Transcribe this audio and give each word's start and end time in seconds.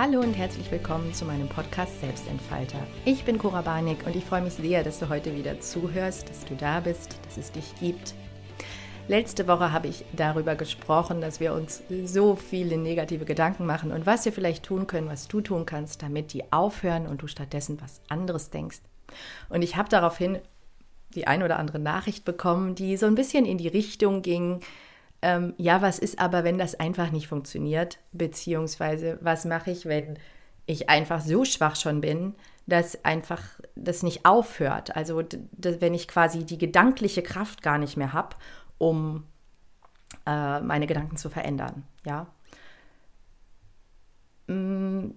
Hallo 0.00 0.20
und 0.20 0.34
herzlich 0.34 0.70
willkommen 0.70 1.12
zu 1.12 1.24
meinem 1.24 1.48
Podcast 1.48 2.00
Selbstentfalter. 2.00 2.78
Ich 3.04 3.24
bin 3.24 3.36
Cora 3.36 3.62
Barnick 3.62 4.06
und 4.06 4.14
ich 4.14 4.24
freue 4.24 4.42
mich 4.42 4.52
sehr, 4.52 4.84
dass 4.84 5.00
du 5.00 5.08
heute 5.08 5.34
wieder 5.34 5.58
zuhörst, 5.58 6.28
dass 6.28 6.44
du 6.44 6.54
da 6.54 6.78
bist, 6.78 7.18
dass 7.24 7.36
es 7.36 7.50
dich 7.50 7.74
gibt. 7.80 8.14
Letzte 9.08 9.48
Woche 9.48 9.72
habe 9.72 9.88
ich 9.88 10.04
darüber 10.12 10.54
gesprochen, 10.54 11.20
dass 11.20 11.40
wir 11.40 11.52
uns 11.52 11.82
so 12.04 12.36
viele 12.36 12.76
negative 12.76 13.24
Gedanken 13.24 13.66
machen 13.66 13.90
und 13.90 14.06
was 14.06 14.24
wir 14.24 14.32
vielleicht 14.32 14.62
tun 14.62 14.86
können, 14.86 15.08
was 15.08 15.26
du 15.26 15.40
tun 15.40 15.66
kannst, 15.66 16.00
damit 16.00 16.32
die 16.32 16.52
aufhören 16.52 17.08
und 17.08 17.22
du 17.22 17.26
stattdessen 17.26 17.80
was 17.80 18.00
anderes 18.08 18.50
denkst. 18.50 18.78
Und 19.48 19.62
ich 19.62 19.74
habe 19.74 19.88
daraufhin 19.88 20.38
die 21.16 21.26
ein 21.26 21.42
oder 21.42 21.58
andere 21.58 21.80
Nachricht 21.80 22.24
bekommen, 22.24 22.76
die 22.76 22.96
so 22.96 23.06
ein 23.06 23.16
bisschen 23.16 23.44
in 23.44 23.58
die 23.58 23.66
Richtung 23.66 24.22
ging, 24.22 24.60
ähm, 25.22 25.54
ja, 25.56 25.82
was 25.82 25.98
ist 25.98 26.20
aber, 26.20 26.44
wenn 26.44 26.58
das 26.58 26.78
einfach 26.78 27.10
nicht 27.10 27.26
funktioniert? 27.26 27.98
Beziehungsweise, 28.12 29.18
was 29.20 29.44
mache 29.44 29.70
ich, 29.70 29.86
wenn 29.86 30.18
ich 30.66 30.88
einfach 30.88 31.20
so 31.20 31.44
schwach 31.44 31.76
schon 31.76 32.00
bin, 32.00 32.34
dass 32.66 33.04
einfach 33.04 33.42
das 33.74 34.02
nicht 34.02 34.24
aufhört? 34.24 34.94
Also, 34.96 35.22
wenn 35.56 35.94
ich 35.94 36.06
quasi 36.06 36.44
die 36.44 36.58
gedankliche 36.58 37.22
Kraft 37.22 37.62
gar 37.62 37.78
nicht 37.78 37.96
mehr 37.96 38.12
habe, 38.12 38.36
um 38.78 39.24
äh, 40.26 40.60
meine 40.60 40.86
Gedanken 40.86 41.16
zu 41.16 41.30
verändern, 41.30 41.84
ja. 42.06 42.28
Mm, 44.46 45.10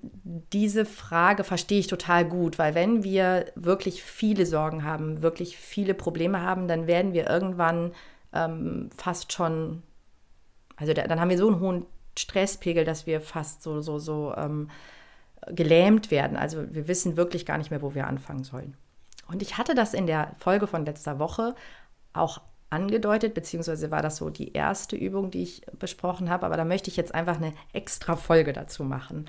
diese 0.51 0.85
Frage 0.85 1.43
verstehe 1.43 1.79
ich 1.79 1.87
total 1.87 2.25
gut, 2.25 2.59
weil 2.59 2.75
wenn 2.75 3.03
wir 3.03 3.45
wirklich 3.55 4.03
viele 4.03 4.45
Sorgen 4.45 4.83
haben, 4.83 5.21
wirklich 5.21 5.57
viele 5.57 5.93
Probleme 5.93 6.41
haben, 6.41 6.67
dann 6.67 6.87
werden 6.87 7.13
wir 7.13 7.29
irgendwann 7.29 7.93
ähm, 8.33 8.89
fast 8.95 9.31
schon 9.31 9.83
also 10.81 10.93
da, 10.93 11.07
dann 11.07 11.21
haben 11.21 11.29
wir 11.29 11.37
so 11.37 11.47
einen 11.47 11.59
hohen 11.59 11.85
Stresspegel, 12.17 12.83
dass 12.83 13.05
wir 13.05 13.21
fast 13.21 13.61
so, 13.61 13.81
so, 13.81 13.99
so 13.99 14.33
ähm, 14.35 14.69
gelähmt 15.47 16.11
werden. 16.11 16.35
Also 16.35 16.65
wir 16.73 16.87
wissen 16.87 17.15
wirklich 17.15 17.45
gar 17.45 17.59
nicht 17.59 17.69
mehr, 17.69 17.81
wo 17.81 17.93
wir 17.93 18.07
anfangen 18.07 18.43
sollen. 18.43 18.75
Und 19.27 19.41
ich 19.41 19.57
hatte 19.57 19.75
das 19.75 19.93
in 19.93 20.07
der 20.07 20.33
Folge 20.39 20.67
von 20.67 20.83
letzter 20.83 21.19
Woche 21.19 21.55
auch 22.13 22.41
angedeutet, 22.71 23.33
beziehungsweise 23.33 23.91
war 23.91 24.01
das 24.01 24.17
so 24.17 24.29
die 24.29 24.53
erste 24.53 24.95
Übung, 24.95 25.29
die 25.29 25.43
ich 25.43 25.61
besprochen 25.77 26.29
habe, 26.29 26.45
aber 26.45 26.57
da 26.57 26.65
möchte 26.65 26.89
ich 26.89 26.97
jetzt 26.97 27.13
einfach 27.13 27.37
eine 27.37 27.53
extra 27.73 28.15
Folge 28.15 28.51
dazu 28.51 28.83
machen. 28.83 29.27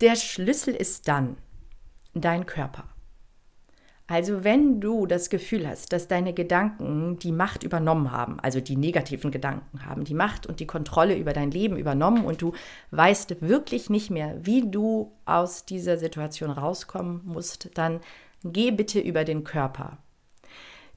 Der 0.00 0.14
Schlüssel 0.14 0.74
ist 0.74 1.08
dann 1.08 1.36
dein 2.12 2.46
Körper. 2.46 2.84
Also 4.10 4.42
wenn 4.42 4.80
du 4.80 5.06
das 5.06 5.30
Gefühl 5.30 5.68
hast, 5.68 5.92
dass 5.92 6.08
deine 6.08 6.32
Gedanken 6.32 7.20
die 7.20 7.30
Macht 7.30 7.62
übernommen 7.62 8.10
haben, 8.10 8.40
also 8.40 8.60
die 8.60 8.74
negativen 8.74 9.30
Gedanken 9.30 9.86
haben, 9.86 10.02
die 10.02 10.14
Macht 10.14 10.48
und 10.48 10.58
die 10.58 10.66
Kontrolle 10.66 11.16
über 11.16 11.32
dein 11.32 11.52
Leben 11.52 11.76
übernommen 11.76 12.24
und 12.24 12.42
du 12.42 12.52
weißt 12.90 13.40
wirklich 13.40 13.88
nicht 13.88 14.10
mehr, 14.10 14.34
wie 14.44 14.68
du 14.68 15.12
aus 15.26 15.64
dieser 15.64 15.96
Situation 15.96 16.50
rauskommen 16.50 17.20
musst, 17.24 17.70
dann 17.74 18.00
geh 18.42 18.72
bitte 18.72 18.98
über 18.98 19.22
den 19.22 19.44
Körper. 19.44 19.98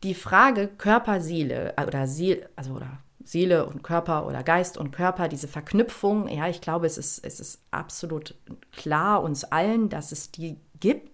Die 0.02 0.16
Frage 0.16 0.68
Körper, 0.68 1.22
Seele 1.22 1.76
äh, 1.78 1.86
oder 1.86 2.08
Seele, 2.08 2.50
also 2.56 2.74
oder 2.74 2.98
Seele 3.24 3.68
und 3.68 3.84
Körper 3.84 4.26
oder 4.26 4.42
Geist 4.42 4.76
und 4.76 4.90
Körper, 4.90 5.28
diese 5.28 5.48
Verknüpfung, 5.48 6.30
ja, 6.30 6.48
ich 6.48 6.62
glaube, 6.62 6.88
es 6.88 6.98
ist, 6.98 7.24
es 7.24 7.40
ist 7.40 7.62
absolut 7.70 8.34
klar 8.72 9.22
uns 9.22 9.44
allen, 9.44 9.90
dass 9.90 10.12
es 10.12 10.32
die 10.32 10.58
gibt. 10.80 11.12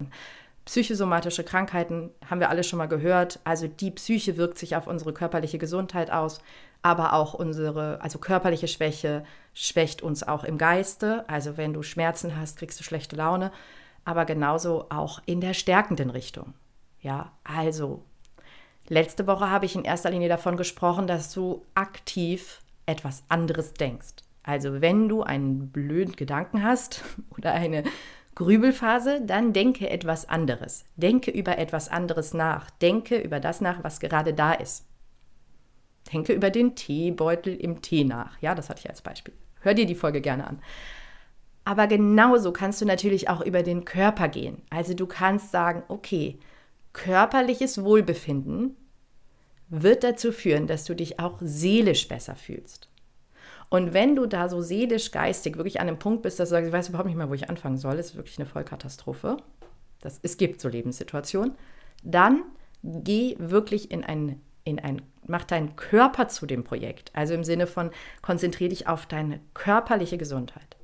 Psychosomatische 0.69 1.43
Krankheiten 1.43 2.11
haben 2.29 2.39
wir 2.39 2.51
alle 2.51 2.63
schon 2.63 2.77
mal 2.77 2.85
gehört. 2.85 3.39
Also 3.43 3.67
die 3.67 3.89
Psyche 3.89 4.37
wirkt 4.37 4.59
sich 4.59 4.75
auf 4.75 4.85
unsere 4.85 5.13
körperliche 5.13 5.57
Gesundheit 5.57 6.11
aus, 6.11 6.41
aber 6.83 7.13
auch 7.13 7.33
unsere, 7.33 7.99
also 8.01 8.19
körperliche 8.19 8.67
Schwäche 8.67 9.23
schwächt 9.55 10.03
uns 10.03 10.21
auch 10.21 10.43
im 10.43 10.59
Geiste. 10.59 11.27
Also 11.27 11.57
wenn 11.57 11.73
du 11.73 11.81
Schmerzen 11.81 12.37
hast, 12.39 12.59
kriegst 12.59 12.79
du 12.79 12.83
schlechte 12.83 13.15
Laune, 13.15 13.51
aber 14.05 14.25
genauso 14.25 14.85
auch 14.91 15.23
in 15.25 15.41
der 15.41 15.55
stärkenden 15.55 16.11
Richtung. 16.11 16.53
Ja, 17.01 17.31
also 17.43 18.03
letzte 18.89 19.25
Woche 19.25 19.49
habe 19.49 19.65
ich 19.65 19.75
in 19.75 19.85
erster 19.85 20.11
Linie 20.11 20.29
davon 20.29 20.55
gesprochen, 20.55 21.07
dass 21.07 21.33
du 21.33 21.65
aktiv 21.73 22.61
etwas 22.85 23.23
anderes 23.27 23.73
denkst. 23.73 24.17
Also 24.43 24.81
wenn 24.81 25.09
du 25.09 25.23
einen 25.23 25.71
blöden 25.71 26.15
Gedanken 26.15 26.63
hast 26.63 27.03
oder 27.35 27.53
eine 27.53 27.85
Grübelphase, 28.39 29.19
dann 29.21 29.51
denke 29.51 29.89
etwas 29.89 30.29
anderes. 30.29 30.85
Denke 30.95 31.29
über 31.29 31.57
etwas 31.57 31.89
anderes 31.89 32.33
nach. 32.33 32.69
Denke 32.69 33.17
über 33.17 33.41
das 33.41 33.59
nach, 33.59 33.83
was 33.83 33.99
gerade 33.99 34.33
da 34.33 34.53
ist. 34.53 34.85
Denke 36.13 36.31
über 36.31 36.49
den 36.49 36.73
Teebeutel 36.73 37.53
im 37.53 37.81
Tee 37.81 38.05
nach. 38.05 38.41
Ja, 38.41 38.55
das 38.55 38.69
hatte 38.69 38.79
ich 38.79 38.89
als 38.89 39.01
Beispiel. 39.01 39.33
Hör 39.59 39.73
dir 39.73 39.85
die 39.85 39.93
Folge 39.93 40.21
gerne 40.21 40.47
an. 40.47 40.61
Aber 41.65 41.87
genauso 41.87 42.53
kannst 42.53 42.79
du 42.79 42.85
natürlich 42.85 43.27
auch 43.27 43.41
über 43.41 43.61
den 43.61 43.83
Körper 43.83 44.29
gehen. 44.29 44.61
Also 44.69 44.93
du 44.93 45.05
kannst 45.05 45.51
sagen, 45.51 45.83
okay, 45.89 46.39
körperliches 46.93 47.83
Wohlbefinden 47.83 48.77
wird 49.67 50.05
dazu 50.05 50.31
führen, 50.31 50.65
dass 50.65 50.85
du 50.85 50.95
dich 50.95 51.19
auch 51.19 51.39
seelisch 51.41 52.07
besser 52.07 52.35
fühlst. 52.35 52.88
Und 53.69 53.93
wenn 53.93 54.15
du 54.15 54.25
da 54.25 54.49
so 54.49 54.61
seelisch, 54.61 55.11
geistig 55.11 55.57
wirklich 55.57 55.79
an 55.79 55.87
einem 55.87 55.99
Punkt 55.99 56.23
bist, 56.23 56.39
dass 56.39 56.49
du 56.49 56.55
sagst, 56.55 56.67
ich 56.67 56.73
weiß 56.73 56.89
überhaupt 56.89 57.07
nicht 57.07 57.17
mehr, 57.17 57.29
wo 57.29 57.35
ich 57.35 57.49
anfangen 57.49 57.77
soll, 57.77 57.97
das 57.97 58.07
ist 58.07 58.15
wirklich 58.15 58.39
eine 58.39 58.47
Vollkatastrophe. 58.47 59.37
Das, 60.01 60.19
es 60.23 60.37
gibt 60.37 60.59
so 60.59 60.69
Lebenssituationen. 60.69 61.55
Dann 62.03 62.43
geh 62.83 63.35
wirklich 63.37 63.91
in 63.91 64.03
ein, 64.03 64.41
in 64.63 64.79
ein, 64.79 65.03
mach 65.27 65.43
deinen 65.43 65.75
Körper 65.75 66.29
zu 66.29 66.47
dem 66.47 66.63
Projekt. 66.63 67.11
Also 67.13 67.35
im 67.35 67.43
Sinne 67.43 67.67
von, 67.67 67.91
konzentriere 68.21 68.69
dich 68.69 68.87
auf 68.87 69.05
deine 69.05 69.39
körperliche 69.53 70.17
Gesundheit 70.17 70.77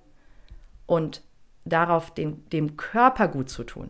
und 0.85 1.23
darauf, 1.63 2.13
den, 2.13 2.47
dem 2.49 2.77
Körper 2.77 3.27
gut 3.27 3.49
zu 3.49 3.63
tun. 3.63 3.89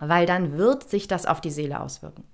Weil 0.00 0.26
dann 0.26 0.58
wird 0.58 0.88
sich 0.88 1.06
das 1.06 1.26
auf 1.26 1.40
die 1.40 1.50
Seele 1.50 1.80
auswirken. 1.80 2.24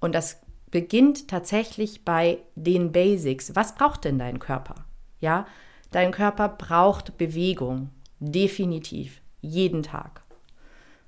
Und 0.00 0.14
das 0.14 0.40
beginnt 0.74 1.28
tatsächlich 1.28 2.04
bei 2.04 2.38
den 2.56 2.90
Basics. 2.90 3.54
Was 3.54 3.76
braucht 3.76 4.04
denn 4.04 4.18
dein 4.18 4.40
Körper? 4.40 4.74
Ja, 5.20 5.46
dein 5.92 6.10
Körper 6.10 6.48
braucht 6.48 7.16
Bewegung, 7.16 7.90
definitiv, 8.18 9.20
jeden 9.40 9.84
Tag. 9.84 10.22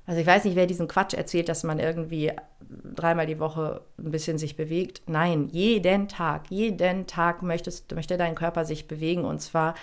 Also 0.06 0.20
ich 0.20 0.26
weiß 0.26 0.44
nicht, 0.44 0.54
wer 0.54 0.68
diesen 0.68 0.86
Quatsch 0.86 1.14
erzählt, 1.14 1.48
dass 1.48 1.64
man 1.64 1.80
irgendwie 1.80 2.30
dreimal 2.94 3.26
die 3.26 3.40
Woche 3.40 3.80
ein 3.98 4.12
bisschen 4.12 4.38
sich 4.38 4.56
bewegt. 4.56 5.02
Nein, 5.08 5.48
jeden 5.50 6.06
Tag, 6.06 6.48
jeden 6.48 7.08
Tag 7.08 7.42
möchtest, 7.42 7.92
möchte 7.92 8.16
dein 8.16 8.36
Körper 8.36 8.64
sich 8.64 8.86
bewegen 8.86 9.24
und 9.24 9.42
zwar 9.42 9.74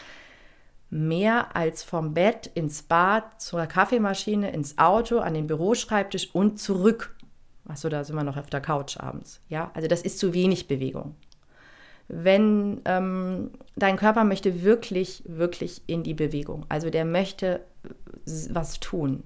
mehr 0.89 1.57
als 1.57 1.83
vom 1.83 2.13
Bett 2.13 2.49
ins 2.53 2.83
Bad, 2.83 3.41
zur 3.41 3.65
Kaffeemaschine, 3.65 4.49
ins 4.51 4.77
Auto, 4.77 5.19
an 5.19 5.33
den 5.33 5.47
Büroschreibtisch 5.47 6.33
und 6.33 6.57
zurück. 6.57 7.17
Achso, 7.65 7.89
da 7.89 8.03
sind 8.03 8.15
wir 8.15 8.23
noch 8.23 8.37
auf 8.37 8.49
der 8.49 8.61
Couch 8.61 8.97
abends. 8.97 9.41
Ja, 9.49 9.71
also 9.73 9.87
das 9.87 10.01
ist 10.01 10.19
zu 10.19 10.33
wenig 10.33 10.67
Bewegung. 10.67 11.15
Wenn 12.07 12.81
ähm, 12.85 13.51
dein 13.75 13.95
Körper 13.95 14.25
möchte 14.25 14.63
wirklich, 14.63 15.23
wirklich 15.25 15.81
in 15.87 16.03
die 16.03 16.13
Bewegung, 16.13 16.65
also 16.67 16.89
der 16.89 17.05
möchte 17.05 17.61
was 18.25 18.79
tun. 18.79 19.23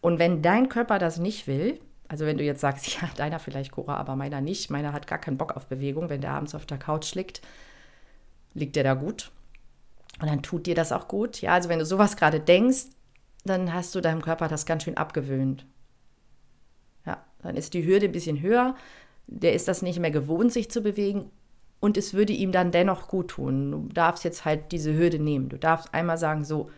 Und 0.00 0.18
wenn 0.18 0.42
dein 0.42 0.68
Körper 0.68 0.98
das 0.98 1.18
nicht 1.18 1.46
will, 1.46 1.78
also 2.08 2.26
wenn 2.26 2.36
du 2.36 2.44
jetzt 2.44 2.60
sagst, 2.60 2.86
ja, 3.00 3.08
deiner 3.16 3.38
vielleicht, 3.38 3.70
Cora, 3.70 3.96
aber 3.96 4.16
meiner 4.16 4.40
nicht, 4.40 4.70
meiner 4.70 4.92
hat 4.92 5.06
gar 5.06 5.18
keinen 5.18 5.38
Bock 5.38 5.56
auf 5.56 5.66
Bewegung, 5.66 6.10
wenn 6.10 6.20
der 6.20 6.32
abends 6.32 6.54
auf 6.54 6.66
der 6.66 6.78
Couch 6.78 7.14
liegt, 7.14 7.40
liegt 8.54 8.76
der 8.76 8.84
da 8.84 8.94
gut. 8.94 9.30
Und 10.20 10.28
dann 10.28 10.42
tut 10.42 10.66
dir 10.66 10.74
das 10.74 10.92
auch 10.92 11.08
gut. 11.08 11.40
Ja, 11.40 11.54
also 11.54 11.68
wenn 11.68 11.78
du 11.78 11.86
sowas 11.86 12.16
gerade 12.16 12.38
denkst, 12.38 12.86
dann 13.44 13.72
hast 13.72 13.94
du 13.94 14.00
deinem 14.00 14.22
Körper 14.22 14.48
das 14.48 14.66
ganz 14.66 14.82
schön 14.82 14.96
abgewöhnt. 14.96 15.64
Dann 17.42 17.56
ist 17.56 17.74
die 17.74 17.86
Hürde 17.86 18.06
ein 18.06 18.12
bisschen 18.12 18.40
höher. 18.40 18.74
Der 19.26 19.52
ist 19.52 19.68
das 19.68 19.82
nicht 19.82 19.98
mehr 19.98 20.10
gewohnt, 20.10 20.52
sich 20.52 20.70
zu 20.70 20.80
bewegen. 20.82 21.30
Und 21.80 21.96
es 21.96 22.14
würde 22.14 22.32
ihm 22.32 22.52
dann 22.52 22.70
dennoch 22.70 23.08
gut 23.08 23.28
tun. 23.28 23.72
Du 23.72 23.88
darfst 23.92 24.24
jetzt 24.24 24.44
halt 24.44 24.72
diese 24.72 24.96
Hürde 24.96 25.18
nehmen. 25.18 25.48
Du 25.48 25.58
darfst 25.58 25.92
einmal 25.92 26.16
sagen, 26.16 26.44
so, 26.44 26.70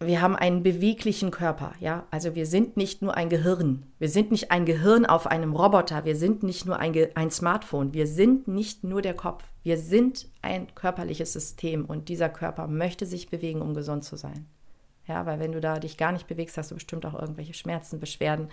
wir 0.00 0.22
haben 0.22 0.36
einen 0.36 0.62
beweglichen 0.62 1.32
Körper, 1.32 1.72
ja. 1.80 2.06
Also 2.12 2.36
wir 2.36 2.46
sind 2.46 2.76
nicht 2.76 3.02
nur 3.02 3.16
ein 3.16 3.28
Gehirn. 3.28 3.84
Wir 3.98 4.08
sind 4.08 4.30
nicht 4.30 4.52
ein 4.52 4.64
Gehirn 4.64 5.06
auf 5.06 5.26
einem 5.26 5.54
Roboter. 5.54 6.04
Wir 6.04 6.14
sind 6.14 6.44
nicht 6.44 6.66
nur 6.66 6.78
ein, 6.78 6.92
Ge 6.92 7.10
ein 7.16 7.32
Smartphone. 7.32 7.92
Wir 7.94 8.06
sind 8.06 8.46
nicht 8.46 8.84
nur 8.84 9.02
der 9.02 9.14
Kopf. 9.14 9.44
Wir 9.64 9.76
sind 9.76 10.28
ein 10.40 10.72
körperliches 10.76 11.32
System 11.32 11.84
und 11.84 12.08
dieser 12.08 12.28
Körper 12.28 12.68
möchte 12.68 13.06
sich 13.06 13.28
bewegen, 13.28 13.60
um 13.60 13.74
gesund 13.74 14.04
zu 14.04 14.14
sein. 14.14 14.46
Ja, 15.08 15.26
weil 15.26 15.40
wenn 15.40 15.52
du 15.52 15.60
da 15.60 15.78
dich 15.78 15.96
gar 15.96 16.12
nicht 16.12 16.26
bewegst, 16.26 16.56
hast 16.58 16.70
du 16.70 16.74
bestimmt 16.74 17.06
auch 17.06 17.14
irgendwelche 17.14 17.54
Schmerzen, 17.54 17.98
Beschwerden, 17.98 18.50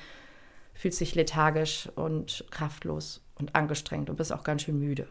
fühlst 0.74 1.02
dich 1.02 1.14
lethargisch 1.14 1.90
und 1.96 2.46
kraftlos 2.50 3.22
und 3.36 3.56
angestrengt 3.56 4.10
und 4.10 4.16
bist 4.16 4.34
auch 4.34 4.44
ganz 4.44 4.64
schön 4.64 4.80
müde. 4.80 5.08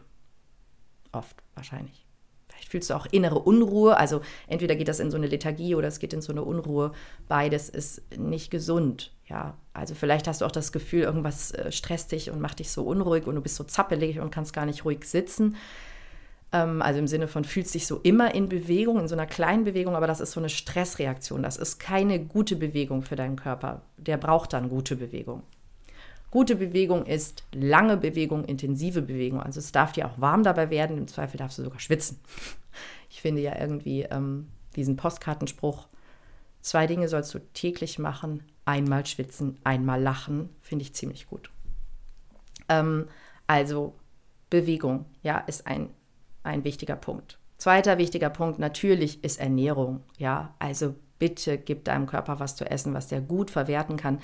Oft 1.11 1.37
wahrscheinlich. 1.53 2.05
Vielleicht 2.47 2.69
fühlst 2.69 2.89
du 2.89 2.95
auch 2.95 3.05
innere 3.05 3.39
Unruhe. 3.39 3.97
Also 3.97 4.21
entweder 4.47 4.75
geht 4.75 4.87
das 4.87 4.99
in 4.99 5.11
so 5.11 5.17
eine 5.17 5.27
Lethargie 5.27 5.75
oder 5.75 5.87
es 5.87 5.99
geht 5.99 6.13
in 6.13 6.21
so 6.21 6.31
eine 6.31 6.43
Unruhe. 6.43 6.93
Beides 7.27 7.69
ist 7.69 8.01
nicht 8.17 8.49
gesund. 8.49 9.13
Ja, 9.27 9.57
also 9.73 9.93
vielleicht 9.95 10.27
hast 10.27 10.41
du 10.41 10.45
auch 10.45 10.51
das 10.51 10.71
Gefühl, 10.71 11.03
irgendwas 11.03 11.51
äh, 11.51 11.71
stresst 11.71 12.11
dich 12.11 12.31
und 12.31 12.41
macht 12.41 12.59
dich 12.59 12.71
so 12.71 12.83
unruhig 12.83 13.27
und 13.27 13.35
du 13.35 13.41
bist 13.41 13.55
so 13.55 13.63
zappelig 13.63 14.19
und 14.19 14.31
kannst 14.31 14.53
gar 14.53 14.65
nicht 14.65 14.85
ruhig 14.85 15.03
sitzen. 15.05 15.55
Ähm, 16.55 16.81
also 16.81 16.99
im 16.99 17.07
Sinne 17.07 17.27
von 17.27 17.43
fühlst 17.43 17.73
dich 17.73 17.85
so 17.85 17.99
immer 18.03 18.33
in 18.33 18.47
Bewegung, 18.47 18.99
in 18.99 19.09
so 19.09 19.15
einer 19.15 19.25
kleinen 19.25 19.65
Bewegung, 19.65 19.95
aber 19.95 20.07
das 20.07 20.21
ist 20.21 20.31
so 20.31 20.39
eine 20.39 20.47
Stressreaktion. 20.47 21.43
Das 21.43 21.57
ist 21.57 21.79
keine 21.79 22.23
gute 22.23 22.55
Bewegung 22.55 23.01
für 23.01 23.17
deinen 23.17 23.35
Körper. 23.35 23.81
Der 23.97 24.15
braucht 24.15 24.53
dann 24.53 24.69
gute 24.69 24.95
Bewegung. 24.95 25.43
Gute 26.31 26.55
Bewegung 26.55 27.05
ist 27.05 27.43
lange 27.53 27.97
Bewegung, 27.97 28.45
intensive 28.45 29.01
Bewegung. 29.01 29.41
Also 29.41 29.59
es 29.59 29.73
darf 29.73 29.91
dir 29.91 30.07
auch 30.07 30.19
warm 30.19 30.43
dabei 30.43 30.69
werden. 30.69 30.97
Im 30.97 31.07
Zweifel 31.09 31.37
darfst 31.37 31.57
du 31.59 31.63
sogar 31.63 31.79
schwitzen. 31.79 32.19
Ich 33.07 33.21
finde 33.21 33.41
ja 33.41 33.57
irgendwie 33.57 34.01
ähm, 34.01 34.49
diesen 34.75 34.97
Postkartenspruch, 34.97 35.87
zwei 36.59 36.85
Dinge 36.85 37.07
sollst 37.07 37.33
du 37.33 37.39
täglich 37.53 37.97
machen. 37.97 38.43
Einmal 38.65 39.05
schwitzen, 39.05 39.57
einmal 39.63 40.01
lachen, 40.01 40.49
finde 40.59 40.83
ich 40.83 40.93
ziemlich 40.93 41.27
gut. 41.27 41.49
Ähm, 42.67 43.07
also 43.47 43.95
Bewegung, 44.49 45.05
ja, 45.23 45.37
ist 45.37 45.65
ein, 45.65 45.91
ein 46.45 46.63
wichtiger 46.63 46.95
Punkt. 46.95 47.39
Zweiter 47.57 47.97
wichtiger 47.97 48.29
Punkt 48.29 48.59
natürlich 48.59 49.23
ist 49.23 49.39
Ernährung. 49.39 50.01
Ja, 50.17 50.53
also 50.59 50.95
bitte 51.19 51.57
gib 51.57 51.85
deinem 51.85 52.05
Körper 52.05 52.39
was 52.39 52.55
zu 52.55 52.65
essen, 52.65 52.93
was 52.93 53.07
der 53.07 53.21
gut 53.21 53.51
verwerten 53.51 53.97
kann 53.97 54.19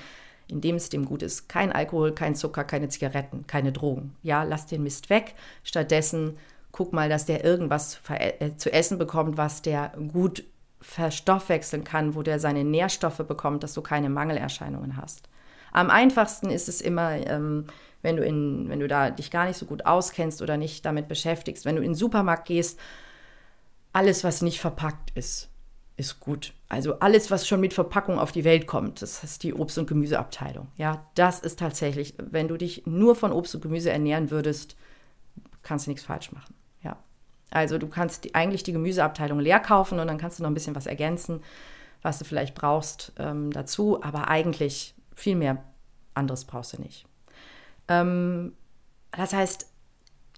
indem 0.51 0.75
es 0.75 0.89
dem 0.89 1.06
gut 1.06 1.23
ist. 1.23 1.47
Kein 1.47 1.71
Alkohol, 1.71 2.13
kein 2.13 2.35
Zucker, 2.35 2.63
keine 2.63 2.89
Zigaretten, 2.89 3.47
keine 3.47 3.71
Drogen. 3.71 4.15
Ja, 4.21 4.44
lass 4.44 4.65
den 4.65 4.83
Mist 4.83 5.09
weg. 5.09 5.33
Stattdessen 5.63 6.38
guck 6.71 6.94
mal, 6.94 7.09
dass 7.09 7.25
der 7.25 7.44
irgendwas 7.44 7.91
zu, 7.91 8.13
äh, 8.13 8.56
zu 8.57 8.71
essen 8.71 8.97
bekommt, 8.97 9.38
was 9.38 9.62
der 9.62 9.91
gut 10.12 10.44
verstoffwechseln 10.79 11.83
kann, 11.83 12.15
wo 12.15 12.23
der 12.23 12.39
seine 12.39 12.63
Nährstoffe 12.63 13.23
bekommt, 13.27 13.63
dass 13.63 13.73
du 13.73 13.81
keine 13.81 14.09
Mangelerscheinungen 14.09 14.97
hast. 14.97 15.29
Am 15.71 15.89
einfachsten 15.89 16.50
ist 16.50 16.68
es 16.68 16.81
immer, 16.81 17.12
ähm, 17.12 17.68
wenn 18.01 18.18
du 18.18 18.24
in, 18.24 18.69
wenn 18.69 18.80
du 18.80 18.88
da 18.88 19.09
dich 19.09 19.31
gar 19.31 19.45
nicht 19.45 19.57
so 19.57 19.65
gut 19.65 19.86
auskennst 19.86 20.42
oder 20.42 20.57
nicht 20.57 20.86
damit 20.86 21.07
beschäftigst, 21.07 21.65
wenn 21.65 21.75
du 21.75 21.81
in 21.81 21.89
den 21.89 21.95
Supermarkt 21.95 22.48
gehst, 22.48 22.80
alles, 23.94 24.24
was 24.24 24.42
nicht 24.42 24.59
verpackt 24.59 25.12
ist, 25.15 25.50
ist 25.98 26.19
gut. 26.19 26.53
Also 26.69 27.00
alles, 27.00 27.31
was 27.31 27.48
schon 27.48 27.59
mit 27.59 27.74
Verpackung 27.74 28.18
auf 28.18 28.31
die 28.31 28.44
Welt 28.44 28.65
kommt, 28.65 29.01
das 29.01 29.24
ist 29.24 29.44
die 29.44 29.53
Obst- 29.53 29.77
und 29.77 29.88
Gemüseabteilung. 29.88 30.68
Ja, 30.77 31.06
das 31.15 31.39
ist 31.39 31.59
tatsächlich, 31.59 32.15
wenn 32.18 32.48
du 32.48 32.57
dich 32.57 32.86
nur 32.86 33.15
von 33.15 33.31
Obst 33.31 33.56
und 33.56 33.62
Gemüse 33.62 33.92
ernähren 33.92 34.31
würdest, 34.31 34.75
kannst 35.63 35.86
du 35.86 35.92
nichts 35.92 36.06
falsch 36.06 36.31
machen. 36.31 36.56
Ja. 36.81 36.97
Also 37.51 37.77
du 37.77 37.88
kannst 37.88 38.24
die, 38.24 38.36
eigentlich 38.36 38.63
die 38.63 38.71
Gemüseabteilung 38.71 39.39
leer 39.39 39.59
kaufen 39.59 40.00
und 40.00 40.07
dann 40.07 40.18
kannst 40.18 40.39
du 40.39 40.44
noch 40.44 40.50
ein 40.50 40.56
bisschen 40.56 40.75
was 40.75 40.88
ergänzen, 40.88 41.42
was 42.01 42.18
du 42.18 42.25
vielleicht 42.25 42.56
brauchst 42.56 43.12
ähm, 43.19 43.51
dazu, 43.51 44.01
aber 44.01 44.27
eigentlich 44.27 44.95
viel 45.13 45.36
mehr 45.36 45.63
anderes 46.15 46.45
brauchst 46.45 46.74
du 46.74 46.81
nicht. 46.81 47.06
Ähm, 47.91 48.53
das 49.11 49.33
heißt, 49.33 49.67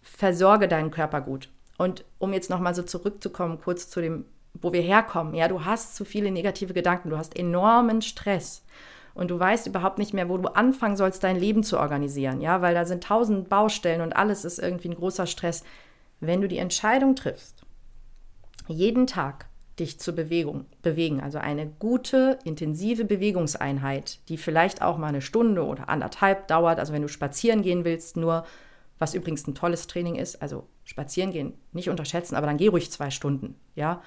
versorge 0.02 0.68
deinen 0.68 0.92
Körper 0.92 1.22
gut. 1.22 1.50
Und 1.78 2.06
um 2.20 2.34
jetzt 2.34 2.50
nochmal 2.50 2.76
so 2.76 2.84
zurückzukommen, 2.84 3.60
kurz 3.60 3.90
zu 3.90 4.02
dem 4.02 4.26
wo 4.62 4.72
wir 4.72 4.82
herkommen. 4.82 5.34
Ja, 5.34 5.48
du 5.48 5.66
hast 5.66 5.96
zu 5.96 6.06
viele 6.06 6.32
negative 6.32 6.74
Gedanken, 6.74 7.10
du 7.10 7.18
hast 7.18 7.36
enormen 7.38 8.02
Stress 8.02 8.64
und 9.14 9.32
du 9.32 9.40
weißt 9.40 9.68
überhaupt 9.68 9.98
nicht 9.98 10.14
mehr, 10.14 10.30
wo 10.30 10.38
du 10.38 10.48
anfangen 10.50 10.96
sollst, 10.96 11.24
dein 11.24 11.40
Leben 11.40 11.64
zu 11.64 11.80
organisieren. 11.80 12.42
Ja, 12.42 12.62
weil 12.62 12.74
da 12.74 12.86
sind 12.86 13.04
tausend 13.04 13.50
Baustellen 13.50 14.02
und 14.02 14.16
alles 14.16 14.46
ist 14.46 14.60
irgendwie 14.60 14.90
ein 14.90 14.96
großer 14.96 15.28
Stress. 15.28 15.64
Wenn 16.20 16.42
du 16.42 16.48
die 16.48 16.58
Entscheidung 16.58 17.16
triffst, 17.16 17.64
jeden 18.68 19.08
Tag 19.08 19.48
dich 19.80 20.00
zur 20.00 20.16
Bewegung 20.16 20.66
bewegen, 20.82 21.20
also 21.22 21.40
eine 21.40 21.68
gute, 21.68 22.38
intensive 22.44 23.06
Bewegungseinheit, 23.06 24.20
die 24.30 24.38
vielleicht 24.38 24.82
auch 24.82 24.98
mal 24.98 25.08
eine 25.08 25.22
Stunde 25.22 25.66
oder 25.66 25.90
anderthalb 25.90 26.48
dauert, 26.48 26.80
also 26.80 26.94
wenn 26.94 27.02
du 27.02 27.08
spazieren 27.08 27.64
gehen 27.64 27.84
willst, 27.84 28.16
nur 28.16 28.46
was 29.00 29.16
übrigens 29.16 29.48
ein 29.48 29.56
tolles 29.56 29.88
Training 29.88 30.16
ist, 30.16 30.42
also 30.42 30.68
spazieren 30.84 31.32
gehen 31.32 31.54
nicht 31.72 31.90
unterschätzen, 31.90 32.36
aber 32.36 32.46
dann 32.46 32.58
geh 32.58 32.68
ruhig 32.68 32.92
zwei 32.92 33.10
Stunden, 33.10 33.56
ja, 33.76 34.02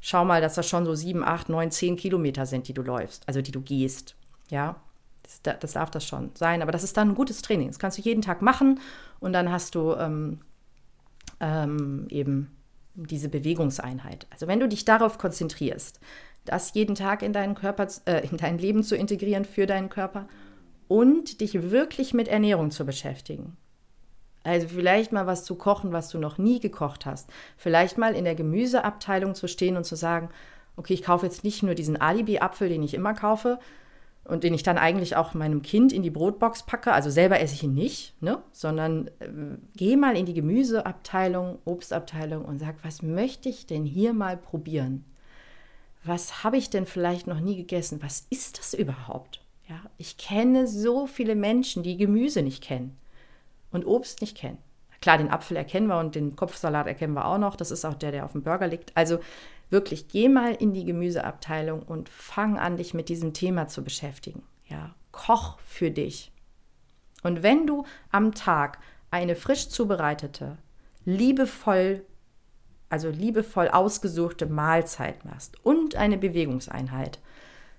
schau 0.00 0.24
mal, 0.26 0.42
dass 0.42 0.54
das 0.54 0.68
schon 0.68 0.84
so 0.84 0.94
sieben, 0.94 1.24
acht, 1.24 1.48
neun, 1.48 1.70
zehn 1.70 1.96
Kilometer 1.96 2.44
sind, 2.44 2.68
die 2.68 2.74
du 2.74 2.82
läufst, 2.82 3.26
also 3.26 3.40
die 3.40 3.52
du 3.52 3.62
gehst. 3.62 4.16
Ja, 4.50 4.76
das, 5.22 5.58
das, 5.58 5.72
darf 5.72 5.90
das 5.90 6.06
schon 6.06 6.30
sein. 6.34 6.60
Aber 6.60 6.72
das 6.72 6.84
ist 6.84 6.98
dann 6.98 7.10
ein 7.10 7.14
gutes 7.14 7.40
Training. 7.40 7.68
Das 7.68 7.78
kannst 7.78 7.96
du 7.96 8.02
jeden 8.02 8.20
Tag 8.20 8.42
machen 8.42 8.80
und 9.20 9.32
dann 9.32 9.50
hast 9.50 9.74
du 9.74 9.94
ähm, 9.94 10.40
ähm, 11.40 12.06
eben 12.10 12.54
diese 12.94 13.28
Bewegungseinheit. 13.28 14.26
Also 14.30 14.46
wenn 14.46 14.60
du 14.60 14.68
dich 14.68 14.84
darauf 14.84 15.18
konzentrierst, 15.18 16.00
das 16.44 16.74
jeden 16.74 16.94
Tag 16.94 17.22
in 17.22 17.32
deinen 17.32 17.54
Körper, 17.54 17.88
äh, 18.06 18.26
in 18.28 18.36
dein 18.36 18.58
Leben 18.58 18.82
zu 18.82 18.96
integrieren 18.96 19.44
für 19.44 19.66
deinen 19.66 19.88
Körper 19.88 20.28
und 20.88 21.40
dich 21.40 21.70
wirklich 21.70 22.14
mit 22.14 22.28
Ernährung 22.28 22.70
zu 22.70 22.84
beschäftigen, 22.84 23.56
also 24.44 24.68
vielleicht 24.68 25.10
mal 25.10 25.26
was 25.26 25.44
zu 25.44 25.54
kochen, 25.54 25.92
was 25.92 26.10
du 26.10 26.18
noch 26.18 26.36
nie 26.36 26.60
gekocht 26.60 27.06
hast. 27.06 27.30
Vielleicht 27.56 27.96
mal 27.96 28.14
in 28.14 28.24
der 28.24 28.34
Gemüseabteilung 28.34 29.34
zu 29.34 29.48
stehen 29.48 29.78
und 29.78 29.84
zu 29.84 29.96
sagen, 29.96 30.28
okay, 30.76 30.92
ich 30.92 31.02
kaufe 31.02 31.24
jetzt 31.24 31.44
nicht 31.44 31.62
nur 31.62 31.74
diesen 31.74 31.98
Alibi-Apfel, 31.98 32.68
den 32.68 32.82
ich 32.82 32.92
immer 32.92 33.14
kaufe 33.14 33.58
und 34.24 34.42
den 34.42 34.54
ich 34.54 34.62
dann 34.62 34.78
eigentlich 34.78 35.16
auch 35.16 35.34
meinem 35.34 35.62
Kind 35.62 35.92
in 35.92 36.02
die 36.02 36.10
Brotbox 36.10 36.64
packe. 36.64 36.92
Also 36.92 37.10
selber 37.10 37.40
esse 37.40 37.54
ich 37.54 37.62
ihn 37.62 37.74
nicht, 37.74 38.20
ne? 38.22 38.42
sondern 38.52 39.08
äh, 39.18 39.28
geh 39.76 39.96
mal 39.96 40.16
in 40.16 40.26
die 40.26 40.34
Gemüseabteilung, 40.34 41.58
Obstabteilung 41.64 42.44
und 42.44 42.58
sag, 42.58 42.76
was 42.82 43.02
möchte 43.02 43.48
ich 43.48 43.66
denn 43.66 43.84
hier 43.84 44.14
mal 44.14 44.36
probieren? 44.36 45.04
Was 46.04 46.44
habe 46.44 46.56
ich 46.56 46.70
denn 46.70 46.86
vielleicht 46.86 47.26
noch 47.26 47.40
nie 47.40 47.56
gegessen? 47.56 48.02
Was 48.02 48.26
ist 48.30 48.58
das 48.58 48.74
überhaupt? 48.74 49.40
Ja, 49.68 49.80
ich 49.96 50.18
kenne 50.18 50.66
so 50.66 51.06
viele 51.06 51.34
Menschen, 51.34 51.82
die 51.82 51.96
Gemüse 51.96 52.42
nicht 52.42 52.62
kennen 52.62 52.96
und 53.72 53.86
Obst 53.86 54.20
nicht 54.20 54.36
kennen. 54.36 54.58
Klar, 55.00 55.18
den 55.18 55.30
Apfel 55.30 55.56
erkennen 55.56 55.86
wir 55.88 55.98
und 55.98 56.14
den 56.14 56.34
Kopfsalat 56.34 56.86
erkennen 56.86 57.12
wir 57.12 57.26
auch 57.26 57.36
noch. 57.36 57.56
Das 57.56 57.70
ist 57.70 57.84
auch 57.84 57.94
der, 57.94 58.10
der 58.10 58.24
auf 58.24 58.32
dem 58.32 58.42
Burger 58.42 58.66
liegt. 58.66 58.96
Also 58.96 59.18
wirklich, 59.70 60.08
geh 60.08 60.28
mal 60.28 60.54
in 60.54 60.72
die 60.72 60.84
Gemüseabteilung 60.84 61.82
und 61.82 62.08
fang 62.08 62.58
an, 62.58 62.76
dich 62.76 62.94
mit 62.94 63.08
diesem 63.08 63.32
Thema 63.32 63.68
zu 63.68 63.82
beschäftigen. 63.82 64.42
Ja, 64.66 64.94
koch 65.12 65.58
für 65.60 65.90
dich. 65.90 66.32
Und 67.22 67.42
wenn 67.42 67.66
du 67.66 67.84
am 68.10 68.34
Tag 68.34 68.78
eine 69.10 69.36
frisch 69.36 69.68
zubereitete, 69.68 70.58
liebevoll, 71.04 72.04
also 72.88 73.08
liebevoll 73.08 73.68
ausgesuchte 73.68 74.46
Mahlzeit 74.46 75.24
machst 75.24 75.64
und 75.64 75.96
eine 75.96 76.18
Bewegungseinheit 76.18 77.18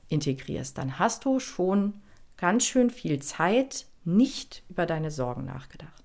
integrierst, 0.08 0.78
dann 0.78 1.00
hast 1.00 1.26
du 1.26 1.40
schon 1.40 2.02
ganz 2.38 2.66
schön 2.66 2.90
viel 2.90 3.22
Zeit, 3.22 3.86
nicht 4.04 4.64
über 4.70 4.86
deine 4.86 5.12
Sorgen 5.12 5.46
nachgedacht. 5.46 6.04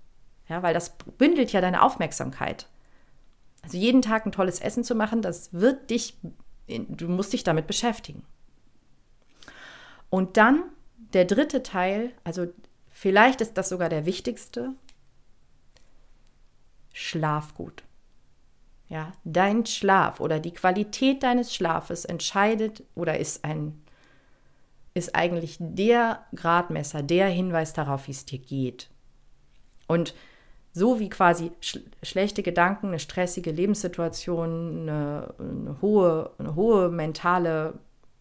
Ja, 0.48 0.62
weil 0.62 0.74
das 0.74 0.96
bündelt 1.18 1.52
ja 1.52 1.60
deine 1.60 1.82
Aufmerksamkeit. 1.82 2.68
Also 3.62 3.76
jeden 3.76 4.02
Tag 4.02 4.26
ein 4.26 4.32
tolles 4.32 4.60
Essen 4.60 4.84
zu 4.84 4.94
machen, 4.94 5.22
das 5.22 5.52
wird 5.52 5.90
dich, 5.90 6.16
du 6.66 7.08
musst 7.08 7.32
dich 7.32 7.44
damit 7.44 7.66
beschäftigen. 7.66 8.24
Und 10.08 10.36
dann 10.36 10.62
der 10.96 11.24
dritte 11.24 11.62
Teil, 11.62 12.12
also 12.24 12.46
vielleicht 12.88 13.40
ist 13.40 13.54
das 13.54 13.68
sogar 13.68 13.88
der 13.88 14.06
wichtigste, 14.06 14.74
Schlaf 16.92 17.54
gut. 17.54 17.84
Ja, 18.88 19.12
dein 19.24 19.64
Schlaf 19.66 20.18
oder 20.18 20.40
die 20.40 20.52
Qualität 20.52 21.22
deines 21.22 21.54
Schlafes 21.54 22.04
entscheidet 22.04 22.82
oder 22.94 23.18
ist 23.18 23.44
ein 23.44 23.80
ist 24.92 25.14
eigentlich 25.14 25.56
der 25.60 26.26
Gradmesser, 26.34 27.02
der 27.02 27.28
Hinweis 27.28 27.72
darauf, 27.72 28.08
wie 28.08 28.12
es 28.12 28.24
dir 28.24 28.40
geht. 28.40 28.90
Und 29.86 30.14
so 30.72 31.00
wie 31.00 31.08
quasi 31.08 31.52
sch 31.60 31.78
schlechte 32.02 32.42
Gedanken, 32.42 32.88
eine 32.88 32.98
stressige 32.98 33.50
Lebenssituation, 33.50 34.82
eine, 34.82 35.34
eine, 35.38 35.76
hohe, 35.82 36.30
eine 36.38 36.54
hohe 36.54 36.88
mentale 36.88 37.74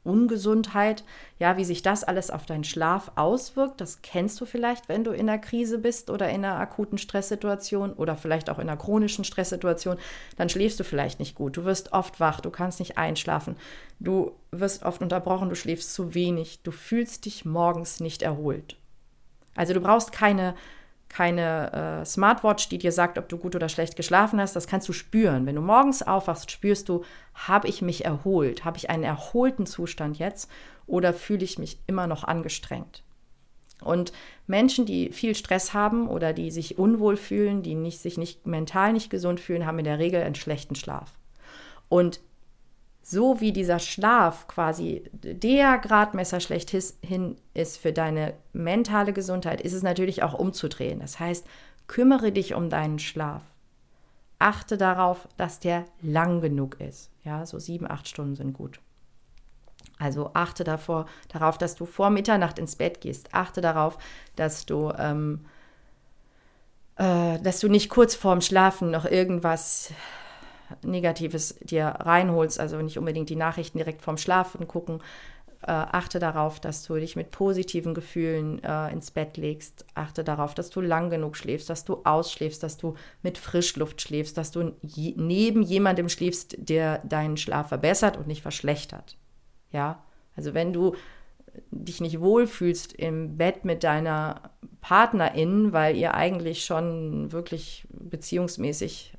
Ungesundheit, 0.03 1.03
ja, 1.39 1.57
wie 1.57 1.65
sich 1.65 1.81
das 1.81 2.03
alles 2.03 2.31
auf 2.31 2.45
deinen 2.45 2.63
Schlaf 2.63 3.11
auswirkt, 3.15 3.81
das 3.81 4.01
kennst 4.01 4.39
du 4.39 4.45
vielleicht, 4.45 4.89
wenn 4.89 5.03
du 5.03 5.11
in 5.11 5.29
einer 5.29 5.37
Krise 5.37 5.77
bist 5.77 6.09
oder 6.09 6.29
in 6.29 6.43
einer 6.43 6.59
akuten 6.59 6.97
Stresssituation 6.97 7.93
oder 7.93 8.15
vielleicht 8.15 8.49
auch 8.49 8.59
in 8.59 8.69
einer 8.69 8.77
chronischen 8.77 9.25
Stresssituation, 9.25 9.97
dann 10.37 10.49
schläfst 10.49 10.79
du 10.79 10.83
vielleicht 10.83 11.19
nicht 11.19 11.35
gut, 11.35 11.57
du 11.57 11.65
wirst 11.65 11.93
oft 11.93 12.19
wach, 12.19 12.39
du 12.39 12.49
kannst 12.49 12.79
nicht 12.79 12.97
einschlafen, 12.97 13.57
du 13.99 14.31
wirst 14.51 14.83
oft 14.83 15.01
unterbrochen, 15.01 15.49
du 15.49 15.55
schläfst 15.55 15.93
zu 15.93 16.13
wenig, 16.13 16.63
du 16.63 16.71
fühlst 16.71 17.25
dich 17.25 17.45
morgens 17.45 17.99
nicht 17.99 18.21
erholt. 18.21 18.77
Also 19.55 19.73
du 19.73 19.81
brauchst 19.81 20.11
keine 20.13 20.55
keine 21.09 22.01
äh, 22.01 22.05
Smartwatch, 22.05 22.69
die 22.69 22.77
dir 22.77 22.91
sagt, 22.91 23.17
ob 23.17 23.27
du 23.27 23.37
gut 23.37 23.55
oder 23.55 23.67
schlecht 23.67 23.95
geschlafen 23.95 24.39
hast. 24.39 24.55
Das 24.55 24.67
kannst 24.67 24.87
du 24.87 24.93
spüren. 24.93 25.45
Wenn 25.45 25.55
du 25.55 25.61
morgens 25.61 26.01
aufwachst, 26.01 26.51
spürst 26.51 26.87
du, 26.87 27.03
habe 27.33 27.67
ich 27.67 27.81
mich 27.81 28.05
erholt? 28.05 28.63
Habe 28.63 28.77
ich 28.77 28.89
einen 28.89 29.03
erholten 29.03 29.65
Zustand 29.65 30.19
jetzt 30.19 30.49
oder 30.85 31.13
fühle 31.13 31.43
ich 31.43 31.57
mich 31.57 31.79
immer 31.87 32.07
noch 32.07 32.23
angestrengt? 32.23 33.03
Und 33.81 34.11
Menschen, 34.45 34.85
die 34.85 35.11
viel 35.11 35.35
Stress 35.35 35.73
haben 35.73 36.07
oder 36.07 36.33
die 36.33 36.51
sich 36.51 36.77
unwohl 36.77 37.17
fühlen, 37.17 37.63
die 37.63 37.75
nicht, 37.75 37.99
sich 37.99 38.17
nicht 38.17 38.45
mental 38.45 38.93
nicht 38.93 39.09
gesund 39.09 39.39
fühlen, 39.39 39.65
haben 39.65 39.79
in 39.79 39.85
der 39.85 39.99
Regel 39.99 40.21
einen 40.21 40.35
schlechten 40.35 40.75
Schlaf. 40.75 41.13
Und 41.87 42.19
so 43.01 43.39
wie 43.39 43.51
dieser 43.51 43.79
Schlaf 43.79 44.47
quasi 44.47 45.03
der 45.13 45.77
Gradmesser 45.79 46.39
schlechthin 46.39 47.37
ist 47.53 47.77
für 47.77 47.91
deine 47.91 48.33
mentale 48.53 49.13
Gesundheit, 49.13 49.61
ist 49.61 49.73
es 49.73 49.83
natürlich 49.83 50.21
auch 50.21 50.33
umzudrehen. 50.33 50.99
Das 50.99 51.19
heißt, 51.19 51.47
kümmere 51.87 52.31
dich 52.31 52.53
um 52.53 52.69
deinen 52.69 52.99
Schlaf. 52.99 53.41
achte 54.41 54.77
darauf, 54.77 55.27
dass 55.35 55.59
der 55.59 55.85
lang 56.01 56.39
genug 56.39 56.79
ist. 56.79 57.11
Ja, 57.25 57.45
so 57.45 57.59
sieben, 57.59 57.89
acht 57.89 58.07
Stunden 58.07 58.35
sind 58.35 58.53
gut. 58.53 58.79
Also 59.97 60.31
achte 60.33 60.63
davor, 60.63 61.07
darauf, 61.27 61.57
dass 61.57 61.75
du 61.75 61.85
vor 61.85 62.09
Mitternacht 62.09 62.57
ins 62.57 62.77
Bett 62.77 63.01
gehst. 63.01 63.33
Achte 63.33 63.59
darauf, 63.59 63.97
dass 64.37 64.65
du, 64.65 64.93
ähm, 64.97 65.45
äh, 66.95 67.37
dass 67.39 67.59
du 67.59 67.67
nicht 67.67 67.89
kurz 67.89 68.15
vorm 68.15 68.39
Schlafen 68.39 68.91
noch 68.91 69.05
irgendwas 69.05 69.91
Negatives 70.83 71.55
dir 71.61 71.85
reinholst, 71.85 72.59
also 72.59 72.81
nicht 72.81 72.97
unbedingt 72.97 73.29
die 73.29 73.35
Nachrichten 73.35 73.77
direkt 73.77 74.01
vorm 74.01 74.17
Schlafen 74.17 74.67
gucken. 74.67 75.01
Äh, 75.61 75.71
achte 75.71 76.19
darauf, 76.19 76.61
dass 76.61 76.83
du 76.83 76.95
dich 76.95 77.17
mit 77.17 77.31
positiven 77.31 77.93
Gefühlen 77.93 78.63
äh, 78.63 78.91
ins 78.93 79.11
Bett 79.11 79.35
legst. 79.35 79.85
Achte 79.93 80.23
darauf, 80.23 80.55
dass 80.55 80.69
du 80.69 80.79
lang 80.79 81.09
genug 81.09 81.35
schläfst, 81.35 81.69
dass 81.69 81.83
du 81.83 82.01
ausschläfst, 82.05 82.63
dass 82.63 82.77
du 82.77 82.95
mit 83.23 83.37
Frischluft 83.37 84.01
schläfst, 84.01 84.37
dass 84.37 84.51
du 84.51 84.73
je, 84.81 85.15
neben 85.17 85.61
jemandem 85.61 86.07
schläfst, 86.07 86.55
der 86.57 86.99
deinen 86.99 87.35
Schlaf 87.35 87.67
verbessert 87.69 88.15
und 88.15 88.27
nicht 88.27 88.41
verschlechtert. 88.41 89.17
Ja, 89.71 90.01
also 90.35 90.53
wenn 90.53 90.71
du 90.71 90.95
dich 91.71 91.99
nicht 91.99 92.21
wohlfühlst 92.21 92.93
im 92.93 93.37
Bett 93.37 93.65
mit 93.65 93.83
deiner 93.83 94.51
Partnerin, 94.81 95.73
weil 95.73 95.97
ihr 95.97 96.13
eigentlich 96.13 96.63
schon 96.63 97.31
wirklich 97.31 97.85
beziehungsmäßig 97.91 99.13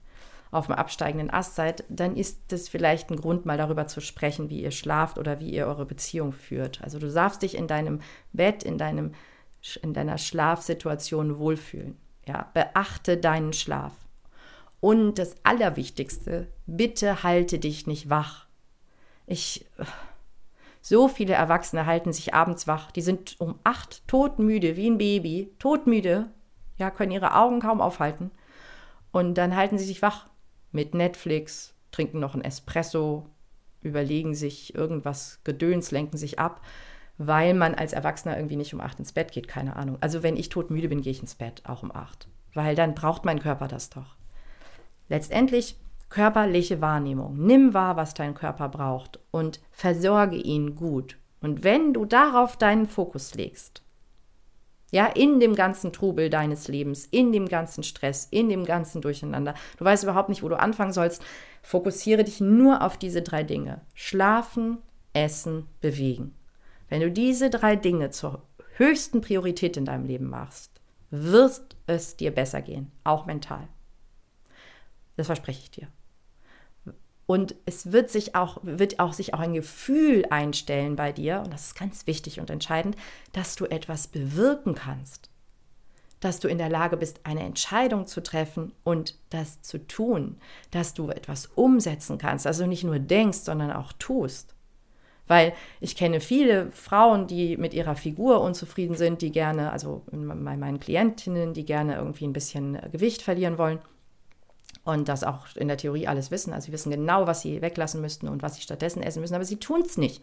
auf 0.51 0.67
dem 0.67 0.75
absteigenden 0.75 1.31
Ast 1.31 1.55
seid, 1.55 1.85
dann 1.89 2.17
ist 2.17 2.41
das 2.49 2.69
vielleicht 2.69 3.11
ein 3.11 3.17
Grund, 3.17 3.47
mal 3.47 3.57
darüber 3.57 3.87
zu 3.87 4.01
sprechen, 4.01 4.51
wie 4.51 4.63
ihr 4.63 4.73
schlaft 4.73 5.19
oder 5.19 5.39
wie 5.39 5.51
ihr 5.51 5.67
eure 5.67 5.87
Beziehung 5.87 6.33
führt. 6.33 6.83
Also 6.83 6.99
du 6.99 7.13
darfst 7.13 7.43
dich 7.43 7.57
in 7.57 7.69
deinem 7.69 8.01
Bett, 8.33 8.65
in, 8.65 8.77
deinem, 8.77 9.13
in 9.83 9.95
deiner 9.95 10.19
Schlafsituation 10.19 11.39
wohlfühlen. 11.39 11.97
Ja, 12.27 12.51
beachte 12.53 13.17
deinen 13.17 13.53
Schlaf. 13.53 13.93
Und 14.81 15.19
das 15.19 15.37
Allerwichtigste, 15.45 16.49
bitte 16.67 17.23
halte 17.23 17.59
dich 17.59 17.87
nicht 17.87 18.11
wach. 18.11 18.47
Ich, 19.27 19.67
so 20.81 21.07
viele 21.07 21.35
Erwachsene 21.35 21.87
halten 21.87 22.13
sich 22.13 22.35
abends 22.35 22.67
wach. 22.67 22.91
Die 22.91 23.03
sind 23.03 23.39
um 23.41 23.59
acht 23.63 24.07
todmüde, 24.09 24.77
wie 24.77 24.91
ein 24.91 24.99
Baby, 24.99 25.53
todmüde, 25.59 26.27
ja, 26.79 26.91
können 26.91 27.13
ihre 27.13 27.37
Augen 27.37 27.61
kaum 27.61 27.81
aufhalten. 27.81 28.31
Und 29.13 29.35
dann 29.35 29.55
halten 29.55 29.79
sie 29.79 29.85
sich 29.85 30.03
wach 30.03 30.30
mit 30.73 30.95
Netflix, 30.95 31.75
trinken 31.91 32.21
noch 32.21 32.35
ein 32.35 32.45
Espresso, 32.45 33.27
überlegen 33.83 34.35
sich 34.35 34.75
irgendwas 34.75 35.41
Gedöns, 35.45 35.91
lenken 35.91 36.17
sich 36.17 36.39
ab, 36.39 36.61
weil 37.19 37.55
man 37.55 37.75
als 37.75 37.93
Erwachsener 37.93 38.37
irgendwie 38.37 38.57
nicht 38.57 38.75
um 38.75 38.81
acht 38.81 38.99
ins 38.99 39.13
Bett 39.13 39.33
geht, 39.33 39.49
keine 39.49 39.77
Ahnung. 39.77 39.99
Also 40.01 40.23
wenn 40.23 40.37
ich 40.37 40.49
todmüde 40.49 40.89
bin, 40.89 41.03
gehe 41.03 41.13
ich 41.13 41.21
ins 41.21 41.35
Bett, 41.35 41.63
auch 41.67 41.83
um 41.83 41.95
acht, 41.95 42.29
weil 42.55 42.75
dann 42.75 42.95
braucht 42.95 43.25
mein 43.25 43.41
Körper 43.41 43.69
das 43.69 43.91
doch. 43.91 44.17
Letztendlich 45.09 45.77
körperliche 46.09 46.81
Wahrnehmung. 46.81 47.37
Nimm 47.39 47.73
wahr, 47.73 47.97
was 47.97 48.15
dein 48.15 48.35
Körper 48.35 48.69
braucht 48.69 49.19
und 49.31 49.61
versorge 49.71 50.37
ihn 50.37 50.75
gut. 50.75 51.17
Und 51.41 51.65
wenn 51.65 51.95
du 51.95 52.05
darauf 52.05 52.57
deinen 52.57 52.87
Fokus 52.87 53.35
legst, 53.35 53.83
ja, 54.91 55.07
in 55.07 55.41
dem 55.41 55.55
ganzen 55.55 55.93
Trubel 55.93 56.31
deines 56.31 56.69
Lebens, 56.69 57.07
in 57.07 57.33
dem 57.33 57.49
ganzen 57.49 57.83
Stress, 57.83 58.27
in 58.31 58.49
dem 58.49 58.65
ganzen 58.65 59.01
Durcheinander. 59.01 59.55
Du 59.79 59.85
weißt 59.85 60.05
überhaupt 60.05 60.29
nicht, 60.29 60.43
wo 60.43 60.49
du 60.49 60.59
anfangen 60.59 60.93
sollst. 60.93 61.23
Fokussiere 61.63 62.25
dich 62.25 62.41
nur 62.41 62.83
auf 62.83 62.97
diese 62.97 63.23
drei 63.23 63.43
Dinge. 63.43 63.81
Schlafen, 63.95 64.79
essen, 65.13 65.67
bewegen. 65.81 66.35
Wenn 66.89 67.01
du 67.01 67.11
diese 67.11 67.51
drei 67.51 67.77
Dinge 67.77 68.11
zur 68.11 68.43
höchsten 68.77 69.21
Priorität 69.21 69.77
in 69.77 69.85
deinem 69.85 70.07
Leben 70.07 70.29
machst, 70.29 70.81
wird 71.11 71.77
es 71.87 72.17
dir 72.17 72.31
besser 72.31 72.63
gehen, 72.63 72.91
auch 73.05 73.27
mental. 73.27 73.69
Das 75.17 75.27
verspreche 75.27 75.61
ich 75.63 75.71
dir. 75.71 75.89
Und 77.31 77.55
es 77.65 77.93
wird 77.93 78.11
sich 78.11 78.35
auch, 78.35 78.59
wird 78.63 78.99
auch 78.99 79.13
sich 79.13 79.35
auch 79.35 79.39
ein 79.39 79.53
Gefühl 79.53 80.27
einstellen 80.31 80.97
bei 80.97 81.13
dir, 81.13 81.43
und 81.45 81.55
das 81.55 81.67
ist 81.67 81.79
ganz 81.79 82.09
wichtig 82.09 82.41
und 82.41 82.51
entscheidend, 82.51 82.97
dass 83.33 83.55
du 83.55 83.67
etwas 83.67 84.09
bewirken 84.09 84.75
kannst. 84.75 85.31
Dass 86.19 86.41
du 86.41 86.49
in 86.49 86.59
der 86.59 86.69
Lage 86.69 86.97
bist, 86.97 87.21
eine 87.23 87.45
Entscheidung 87.45 88.09
zu 88.09 88.21
treffen 88.21 88.73
und 88.83 89.15
das 89.31 89.63
zu 89.63 89.79
tun. 89.79 90.39
Dass 90.73 90.93
du 90.93 91.09
etwas 91.11 91.47
umsetzen 91.55 92.19
kannst. 92.19 92.49
Also 92.49 92.67
nicht 92.67 92.83
nur 92.83 92.99
denkst, 92.99 93.39
sondern 93.39 93.71
auch 93.71 93.93
tust. 93.93 94.57
Weil 95.29 95.53
ich 95.81 95.95
kenne 95.95 96.19
viele 96.19 96.73
Frauen, 96.73 97.29
die 97.29 97.57
mit 97.57 97.75
ihrer 97.75 97.95
Figur 97.95 98.41
unzufrieden 98.41 98.97
sind, 98.97 99.23
die 99.23 99.31
gerne, 99.31 99.71
also 99.71 100.03
bei 100.11 100.57
meinen 100.57 100.81
Klientinnen, 100.81 101.55
die 101.55 101.65
gerne 101.65 101.95
irgendwie 101.95 102.27
ein 102.27 102.33
bisschen 102.33 102.77
Gewicht 102.91 103.23
verlieren 103.23 103.57
wollen 103.57 103.79
und 104.85 105.09
das 105.09 105.25
auch 105.25 105.47
in 105.57 105.69
der 105.69 105.77
Theorie 105.77 106.09
alles 106.09 106.31
wissen. 106.31 106.53
Also 106.53 106.67
sie 106.67 106.73
wissen 106.73 106.91
genau, 106.91 107.27
was 107.27 107.43
sie 107.43 107.63
weglassen 107.63 108.01
müssten 108.01 108.29
und 108.29 108.43
was 108.43 108.57
sie 108.57 108.63
stattdessen 108.63 109.03
essen 109.03 109.21
müssen, 109.21 109.35
aber 109.35 109.45
sie 109.45 109.59
tun 109.59 109.83
es 109.83 109.97
nicht. 109.97 110.23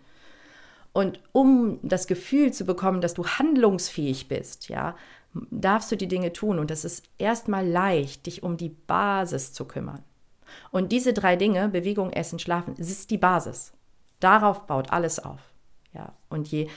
Und 0.93 1.19
um 1.31 1.79
das 1.83 2.07
Gefühl 2.07 2.51
zu 2.51 2.65
bekommen, 2.65 3.01
dass 3.01 3.13
du 3.13 3.25
handlungsfähig 3.25 4.27
bist, 4.27 4.69
ja, 4.69 4.95
darfst 5.51 5.91
du 5.91 5.95
die 5.97 6.07
Dinge 6.07 6.33
tun. 6.33 6.57
Und 6.57 6.71
es 6.71 6.85
ist 6.85 7.05
erstmal 7.17 7.67
leicht, 7.67 8.25
dich 8.25 8.41
um 8.41 8.57
die 8.57 8.69
Basis 8.69 9.53
zu 9.53 9.65
kümmern. 9.65 10.03
Und 10.71 10.91
diese 10.91 11.13
drei 11.13 11.35
Dinge, 11.35 11.69
Bewegung, 11.69 12.11
Essen, 12.11 12.39
Schlafen, 12.39 12.75
ist 12.77 13.11
die 13.11 13.17
Basis. 13.17 13.73
Darauf 14.19 14.65
baut 14.65 14.91
alles 14.91 15.19
auf. 15.19 15.41
Ja, 15.93 16.13
und 16.29 16.47
je 16.47 16.67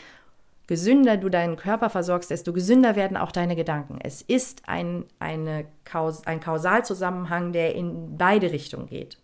gesünder 0.71 1.17
du 1.17 1.29
deinen 1.29 1.57
Körper 1.57 1.91
versorgst, 1.91 2.31
desto 2.31 2.53
gesünder 2.53 2.95
werden 2.95 3.17
auch 3.17 3.33
deine 3.33 3.57
Gedanken. 3.57 3.99
Es 4.05 4.23
ist 4.23 4.69
ein, 4.69 5.05
eine, 5.19 5.65
ein 6.27 6.39
Kausalzusammenhang, 6.39 7.53
der 7.53 7.75
in 7.75 8.17
beide 8.17 8.53
Richtungen 8.53 8.87
geht. 8.87 9.19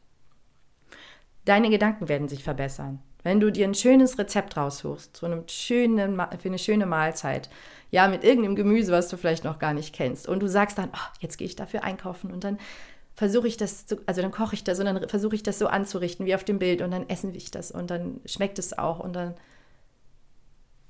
Deine 1.45 1.71
Gedanken 1.71 2.09
werden 2.09 2.27
sich 2.27 2.43
verbessern. 2.43 2.99
Wenn 3.23 3.39
du 3.39 3.53
dir 3.53 3.65
ein 3.65 3.77
schönes 3.77 4.19
Rezept 4.19 4.57
raussuchst, 4.57 5.17
zu 5.17 5.25
einem 5.25 5.45
schönen, 5.47 6.17
für 6.17 6.49
eine 6.49 6.59
schöne 6.59 6.85
Mahlzeit, 6.85 7.49
ja, 7.93 8.09
mit 8.09 8.25
irgendeinem 8.25 8.57
Gemüse, 8.57 8.91
was 8.91 9.07
du 9.07 9.17
vielleicht 9.17 9.45
noch 9.45 9.61
gar 9.61 9.73
nicht 9.73 9.95
kennst, 9.95 10.27
und 10.27 10.41
du 10.41 10.49
sagst 10.49 10.79
dann, 10.79 10.89
oh, 10.93 11.09
jetzt 11.21 11.39
gehe 11.39 11.47
ich 11.47 11.55
dafür 11.55 11.85
einkaufen 11.85 12.33
und 12.33 12.43
dann 12.43 12.59
versuche 13.15 13.47
ich 13.47 13.57
das, 13.57 13.87
zu, 13.87 14.01
also 14.07 14.21
dann 14.21 14.33
koche 14.33 14.57
ich 14.57 14.65
das 14.65 14.81
und 14.81 14.87
dann 14.87 15.09
versuche 15.09 15.37
ich 15.37 15.45
das 15.45 15.61
so 15.61 15.69
anzurichten 15.69 16.27
wie 16.27 16.35
auf 16.35 16.43
dem 16.43 16.59
Bild 16.59 16.83
und 16.83 16.91
dann 16.91 17.09
essen 17.09 17.35
wir 17.35 17.41
das 17.53 17.71
und 17.71 17.89
dann 17.93 18.21
schmeckt 18.25 18.59
es 18.59 18.77
auch 18.77 18.99
und 18.99 19.15
dann 19.15 19.37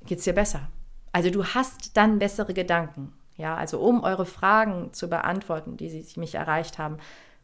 geht 0.06 0.18
es 0.18 0.24
dir 0.24 0.34
besser. 0.34 0.68
Also 1.12 1.30
du 1.30 1.44
hast 1.44 1.96
dann 1.96 2.18
bessere 2.18 2.54
Gedanken. 2.54 3.12
Ja, 3.36 3.56
also 3.56 3.80
um 3.80 4.02
eure 4.02 4.26
Fragen 4.26 4.92
zu 4.92 5.08
beantworten, 5.08 5.76
die 5.76 5.90
sie 5.90 6.18
mich 6.18 6.34
erreicht 6.34 6.78
haben, 6.78 6.96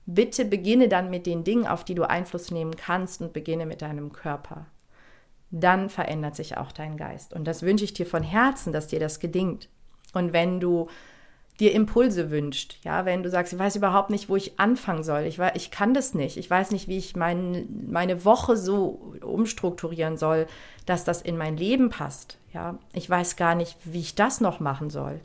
bitte 0.07 0.45
beginne 0.45 0.89
dann 0.89 1.11
mit 1.11 1.27
den 1.27 1.45
Dingen, 1.45 1.67
auf 1.67 1.85
die 1.85 1.95
du 1.95 2.09
Einfluss 2.09 2.51
nehmen 2.51 2.77
kannst 2.77 3.21
und 3.21 3.33
beginne 3.33 3.67
mit 3.67 3.83
deinem 3.83 4.13
Körper. 4.13 4.67
Dann 5.51 5.91
verändert 5.91 6.35
sich 6.35 6.57
auch 6.57 6.73
dein 6.73 6.97
Geist. 6.97 7.35
Und 7.35 7.45
das 7.45 7.63
wünsche 7.63 7.85
ich 7.85 7.93
dir 7.93 8.07
von 8.07 8.23
Herzen, 8.23 8.73
dass 8.73 8.87
dir 8.87 9.01
das 9.01 9.21
gelingt. 9.21 9.69
Und 10.15 10.33
wenn 10.33 10.61
du 10.61 10.89
dir 11.61 11.73
Impulse 11.73 12.31
wünscht. 12.31 12.79
Ja, 12.83 13.05
wenn 13.05 13.23
du 13.23 13.31
sagst, 13.31 13.53
ich 13.53 13.59
weiß 13.59 13.77
überhaupt 13.77 14.11
nicht, 14.11 14.29
wo 14.29 14.37
ich 14.37 14.59
anfangen 14.59 15.03
soll. 15.03 15.23
Ich, 15.23 15.39
ich 15.55 15.71
kann 15.71 15.95
das 15.95 16.15
nicht. 16.15 16.37
Ich 16.37 16.49
weiß 16.49 16.71
nicht, 16.71 16.89
wie 16.89 16.97
ich 16.97 17.15
mein, 17.15 17.87
meine 17.91 18.25
Woche 18.25 18.57
so 18.57 19.15
umstrukturieren 19.23 20.17
soll, 20.17 20.47
dass 20.87 21.05
das 21.05 21.23
in 21.23 21.37
mein 21.37 21.57
Leben 21.57 21.91
passt. 21.91 22.39
Ja, 22.53 22.79
ich 22.93 23.09
weiß 23.09 23.37
gar 23.37 23.55
nicht, 23.55 23.77
wie 23.85 24.01
ich 24.01 24.15
das 24.15 24.41
noch 24.41 24.61
machen 24.61 24.91
soll. 24.91 25.21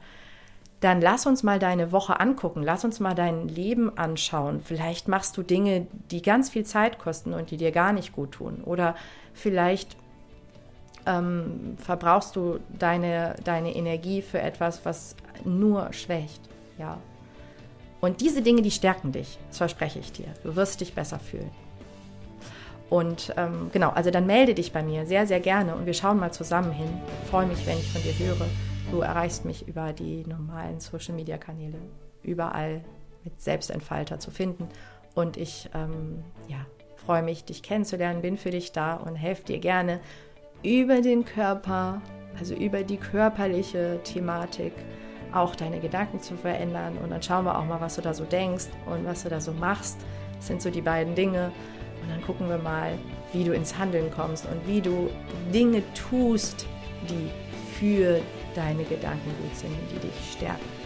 Dann 0.79 1.01
lass 1.01 1.25
uns 1.25 1.41
mal 1.41 1.57
deine 1.57 1.91
Woche 1.91 2.19
angucken. 2.19 2.61
Lass 2.61 2.85
uns 2.85 2.99
mal 2.99 3.15
dein 3.15 3.47
Leben 3.47 3.97
anschauen. 3.97 4.61
Vielleicht 4.63 5.07
machst 5.07 5.35
du 5.37 5.43
Dinge, 5.43 5.87
die 6.11 6.21
ganz 6.21 6.49
viel 6.49 6.65
Zeit 6.65 6.99
kosten 6.99 7.33
und 7.33 7.49
die 7.49 7.57
dir 7.57 7.71
gar 7.71 7.93
nicht 7.93 8.13
gut 8.13 8.33
tun. 8.33 8.61
Oder 8.63 8.95
vielleicht 9.33 9.97
ähm, 11.07 11.77
verbrauchst 11.77 12.35
du 12.35 12.59
deine, 12.77 13.35
deine 13.43 13.75
Energie 13.75 14.21
für 14.21 14.39
etwas, 14.39 14.85
was 14.85 15.15
nur 15.45 15.91
schwächt. 15.93 16.41
Ja. 16.77 16.99
Und 18.01 18.21
diese 18.21 18.41
Dinge, 18.41 18.61
die 18.61 18.71
stärken 18.71 19.11
dich, 19.11 19.39
das 19.47 19.57
verspreche 19.57 19.99
ich 19.99 20.11
dir. 20.11 20.27
Du 20.43 20.55
wirst 20.55 20.81
dich 20.81 20.93
besser 20.93 21.17
fühlen. 21.17 21.49
Und 22.89 23.33
ähm, 23.37 23.69
genau, 23.73 23.89
also 23.89 24.11
dann 24.11 24.27
melde 24.27 24.53
dich 24.53 24.71
bei 24.71 24.83
mir 24.83 25.05
sehr, 25.05 25.27
sehr 25.27 25.39
gerne 25.39 25.75
und 25.75 25.85
wir 25.85 25.93
schauen 25.93 26.19
mal 26.19 26.31
zusammen 26.31 26.71
hin. 26.71 26.87
Ich 27.23 27.29
freue 27.29 27.45
mich, 27.45 27.65
wenn 27.65 27.77
ich 27.77 27.91
von 27.91 28.01
dir 28.01 28.17
höre. 28.17 28.47
Du 28.91 29.01
erreichst 29.01 29.43
mich 29.43 29.67
über 29.67 29.91
die 29.91 30.25
normalen 30.25 30.79
Social-Media-Kanäle, 30.79 31.79
überall 32.23 32.81
mit 33.25 33.41
Selbstentfalter 33.41 34.19
zu 34.19 34.31
finden. 34.31 34.69
Und 35.15 35.35
ich 35.35 35.69
ähm, 35.73 36.23
ja, 36.47 36.65
freue 36.95 37.23
mich, 37.23 37.43
dich 37.43 37.61
kennenzulernen, 37.61 38.21
bin 38.21 38.37
für 38.37 38.51
dich 38.51 38.71
da 38.71 38.95
und 38.95 39.15
helfe 39.15 39.43
dir 39.43 39.59
gerne 39.59 39.99
über 40.63 41.01
den 41.01 41.25
Körper, 41.25 42.01
also 42.39 42.55
über 42.55 42.83
die 42.83 42.97
körperliche 42.97 43.99
Thematik, 44.03 44.73
auch 45.33 45.55
deine 45.55 45.79
Gedanken 45.79 46.21
zu 46.21 46.35
verändern. 46.35 46.97
Und 46.97 47.11
dann 47.11 47.21
schauen 47.21 47.45
wir 47.45 47.57
auch 47.57 47.65
mal, 47.65 47.81
was 47.81 47.95
du 47.95 48.01
da 48.01 48.13
so 48.13 48.23
denkst 48.23 48.67
und 48.85 49.05
was 49.05 49.23
du 49.23 49.29
da 49.29 49.39
so 49.39 49.51
machst. 49.51 49.97
Das 50.35 50.47
sind 50.47 50.61
so 50.61 50.69
die 50.69 50.81
beiden 50.81 51.15
Dinge. 51.15 51.51
Und 52.01 52.09
dann 52.09 52.21
gucken 52.21 52.47
wir 52.49 52.57
mal, 52.57 52.93
wie 53.33 53.43
du 53.43 53.53
ins 53.53 53.77
Handeln 53.77 54.09
kommst 54.11 54.45
und 54.45 54.65
wie 54.67 54.81
du 54.81 55.09
Dinge 55.53 55.83
tust, 55.93 56.65
die 57.09 57.29
für 57.77 58.21
deine 58.55 58.83
Gedanken 58.83 59.29
gut 59.41 59.55
sind, 59.55 59.75
die 59.91 60.07
dich 60.07 60.31
stärken. 60.31 60.77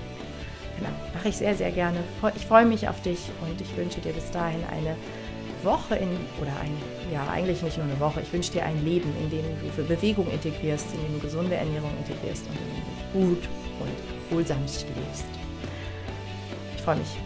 Genau, 0.78 0.90
mache 1.14 1.30
ich 1.30 1.38
sehr, 1.38 1.54
sehr 1.54 1.72
gerne. 1.72 2.00
Ich 2.36 2.46
freue 2.46 2.66
mich 2.66 2.90
auf 2.90 3.02
dich 3.02 3.30
und 3.42 3.62
ich 3.62 3.78
wünsche 3.78 4.02
dir 4.02 4.14
bis 4.14 4.32
dahin 4.32 4.62
eine 4.72 4.96
Woche 5.64 5.96
in, 5.96 6.10
oder 6.42 6.52
eine, 6.60 7.14
ja, 7.14 7.28
eigentlich 7.30 7.62
nicht 7.62 7.78
nur 7.78 7.86
eine 7.86 8.00
Woche, 8.00 8.22
ich 8.22 8.32
wünsche 8.34 8.52
dir 8.52 8.66
ein 8.66 8.84
Leben, 8.84 9.14
in 9.22 9.30
dem 9.30 9.46
du 9.60 9.70
für 9.76 9.84
Bewegung 9.84 10.30
integrierst, 10.30 10.88
in 10.94 11.02
dem 11.02 11.14
du 11.14 11.20
gesunde 11.20 11.56
Ernährung 11.56 11.92
integrierst 12.06 12.46
und 12.48 12.54
in 12.54 13.22
dem 13.22 13.30
du 13.30 13.30
gut 13.30 13.50
und 13.80 14.36
wohlsamst 14.36 14.86
lebst. 14.88 15.26
Ich 16.76 16.82
freue 16.82 16.98
mich, 16.98 17.18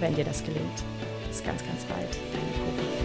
wenn 0.00 0.14
dir 0.14 0.24
das 0.24 0.42
gelingt. 0.42 0.82
Bis 1.28 1.42
ganz, 1.42 1.64
ganz 1.64 1.84
bald. 1.84 2.18
Deine 2.32 2.82
Cora. 2.82 2.95